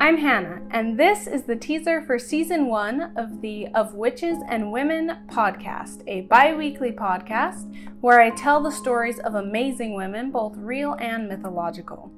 I'm 0.00 0.16
Hannah, 0.16 0.62
and 0.70 0.96
this 0.96 1.26
is 1.26 1.42
the 1.42 1.56
teaser 1.56 2.02
for 2.02 2.20
season 2.20 2.66
one 2.66 3.12
of 3.16 3.40
the 3.40 3.66
Of 3.74 3.94
Witches 3.94 4.38
and 4.48 4.70
Women 4.70 5.26
podcast, 5.26 6.04
a 6.06 6.20
bi 6.20 6.54
weekly 6.54 6.92
podcast 6.92 7.74
where 8.00 8.20
I 8.20 8.30
tell 8.30 8.62
the 8.62 8.70
stories 8.70 9.18
of 9.18 9.34
amazing 9.34 9.96
women, 9.96 10.30
both 10.30 10.56
real 10.56 10.94
and 11.00 11.26
mythological. 11.26 12.12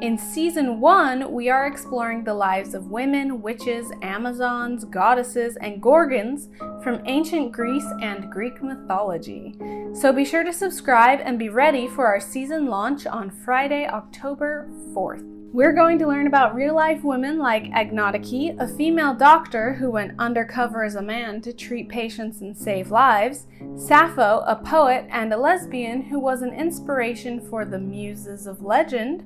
In 0.00 0.16
season 0.16 0.80
one, 0.80 1.30
we 1.30 1.50
are 1.50 1.66
exploring 1.66 2.24
the 2.24 2.32
lives 2.32 2.72
of 2.72 2.86
women, 2.86 3.42
witches, 3.42 3.92
Amazons, 4.00 4.86
goddesses, 4.86 5.56
and 5.56 5.82
gorgons 5.82 6.48
from 6.82 7.02
ancient 7.04 7.52
Greece 7.52 7.86
and 8.00 8.32
Greek 8.32 8.62
mythology. 8.62 9.54
So 9.92 10.14
be 10.14 10.24
sure 10.24 10.44
to 10.44 10.52
subscribe 10.52 11.20
and 11.22 11.38
be 11.38 11.50
ready 11.50 11.88
for 11.88 12.06
our 12.06 12.20
season 12.20 12.68
launch 12.68 13.06
on 13.06 13.30
Friday, 13.30 13.86
October 13.86 14.70
4th. 14.94 15.37
We're 15.50 15.72
going 15.72 15.98
to 16.00 16.06
learn 16.06 16.26
about 16.26 16.54
real 16.54 16.74
life 16.74 17.02
women 17.02 17.38
like 17.38 17.64
Agnodike, 17.64 18.60
a 18.60 18.68
female 18.68 19.14
doctor 19.14 19.72
who 19.72 19.90
went 19.90 20.12
undercover 20.18 20.84
as 20.84 20.94
a 20.94 21.02
man 21.02 21.40
to 21.40 21.54
treat 21.54 21.88
patients 21.88 22.42
and 22.42 22.56
save 22.56 22.90
lives, 22.90 23.46
Sappho, 23.74 24.40
a 24.46 24.56
poet 24.56 25.06
and 25.08 25.32
a 25.32 25.38
lesbian 25.38 26.02
who 26.02 26.20
was 26.20 26.42
an 26.42 26.52
inspiration 26.52 27.40
for 27.40 27.64
the 27.64 27.78
muses 27.78 28.46
of 28.46 28.62
legend, 28.62 29.24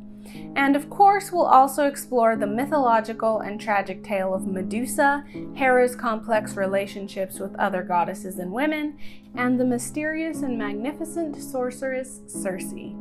and 0.54 0.76
of 0.76 0.88
course, 0.88 1.32
we'll 1.32 1.42
also 1.44 1.88
explore 1.88 2.36
the 2.36 2.46
mythological 2.46 3.40
and 3.40 3.60
tragic 3.60 4.04
tale 4.04 4.32
of 4.32 4.46
Medusa, 4.46 5.24
Hera's 5.56 5.96
complex 5.96 6.56
relationships 6.56 7.40
with 7.40 7.54
other 7.56 7.82
goddesses 7.82 8.38
and 8.38 8.52
women, 8.52 8.96
and 9.34 9.58
the 9.58 9.64
mysterious 9.64 10.42
and 10.42 10.56
magnificent 10.56 11.42
sorceress 11.42 12.20
Circe. 12.28 12.94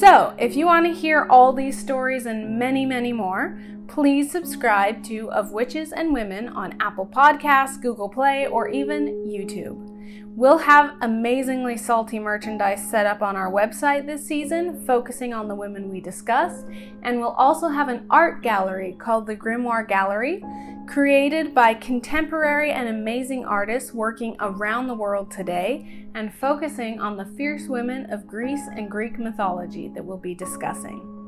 So, 0.00 0.34
if 0.38 0.56
you 0.56 0.64
want 0.64 0.86
to 0.86 0.98
hear 0.98 1.26
all 1.28 1.52
these 1.52 1.78
stories 1.78 2.24
and 2.24 2.58
many, 2.58 2.86
many 2.86 3.12
more, 3.12 3.60
please 3.86 4.32
subscribe 4.32 5.04
to 5.04 5.30
Of 5.30 5.52
Witches 5.52 5.92
and 5.92 6.14
Women 6.14 6.48
on 6.48 6.74
Apple 6.80 7.04
Podcasts, 7.04 7.78
Google 7.82 8.08
Play, 8.08 8.46
or 8.46 8.70
even 8.70 9.08
YouTube. 9.28 9.99
We'll 10.36 10.58
have 10.58 10.96
amazingly 11.02 11.76
salty 11.76 12.18
merchandise 12.18 12.88
set 12.88 13.04
up 13.04 13.20
on 13.20 13.36
our 13.36 13.50
website 13.50 14.06
this 14.06 14.24
season, 14.26 14.86
focusing 14.86 15.34
on 15.34 15.48
the 15.48 15.54
women 15.54 15.90
we 15.90 16.00
discussed, 16.00 16.66
and 17.02 17.18
we'll 17.18 17.30
also 17.30 17.68
have 17.68 17.88
an 17.88 18.06
art 18.08 18.42
gallery 18.42 18.94
called 18.98 19.26
the 19.26 19.36
Grimoire 19.36 19.86
Gallery, 19.86 20.42
created 20.86 21.54
by 21.54 21.74
contemporary 21.74 22.70
and 22.70 22.88
amazing 22.88 23.44
artists 23.44 23.92
working 23.92 24.36
around 24.40 24.86
the 24.86 24.94
world 24.94 25.30
today 25.30 26.06
and 26.14 26.32
focusing 26.34 27.00
on 27.00 27.16
the 27.16 27.26
fierce 27.36 27.68
women 27.68 28.10
of 28.12 28.26
Greece 28.26 28.66
and 28.76 28.90
Greek 28.90 29.18
mythology 29.18 29.88
that 29.88 30.04
we'll 30.04 30.16
be 30.16 30.34
discussing. 30.34 31.19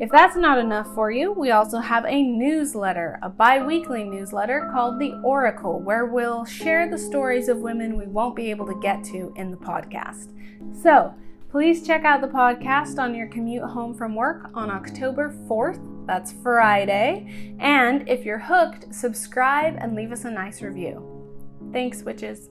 If 0.00 0.12
that's 0.12 0.36
not 0.36 0.58
enough 0.58 0.94
for 0.94 1.10
you, 1.10 1.32
we 1.32 1.50
also 1.50 1.80
have 1.80 2.04
a 2.06 2.22
newsletter, 2.22 3.18
a 3.20 3.28
bi 3.28 3.64
weekly 3.64 4.04
newsletter 4.04 4.68
called 4.72 5.00
The 5.00 5.20
Oracle, 5.24 5.80
where 5.80 6.06
we'll 6.06 6.44
share 6.44 6.88
the 6.88 6.96
stories 6.96 7.48
of 7.48 7.58
women 7.58 7.98
we 7.98 8.06
won't 8.06 8.36
be 8.36 8.48
able 8.50 8.66
to 8.66 8.78
get 8.80 9.02
to 9.06 9.32
in 9.34 9.50
the 9.50 9.56
podcast. 9.56 10.32
So, 10.80 11.12
please 11.50 11.84
check 11.84 12.04
out 12.04 12.20
the 12.20 12.28
podcast 12.28 13.00
on 13.00 13.12
your 13.12 13.26
commute 13.26 13.64
home 13.64 13.92
from 13.92 14.14
work 14.14 14.50
on 14.54 14.70
October 14.70 15.34
4th. 15.48 15.80
That's 16.06 16.32
Friday. 16.44 17.56
And 17.58 18.08
if 18.08 18.24
you're 18.24 18.38
hooked, 18.38 18.94
subscribe 18.94 19.78
and 19.80 19.96
leave 19.96 20.12
us 20.12 20.24
a 20.24 20.30
nice 20.30 20.62
review. 20.62 21.04
Thanks, 21.72 22.04
witches. 22.04 22.50